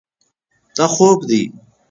[0.77, 1.39] دا خوب ده.